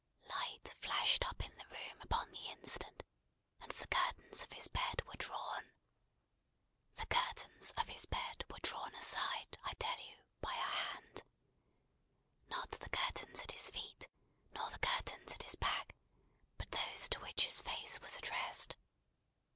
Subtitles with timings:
[0.29, 3.03] Light flashed up in the room upon the instant,
[3.61, 5.71] and the curtains of his bed were drawn.
[6.95, 11.23] The curtains of his bed were drawn aside, I tell you, by a hand.
[12.47, 14.07] Not the curtains at his feet,
[14.51, 15.95] nor the curtains at his back,
[16.57, 18.75] but those to which his face was addressed.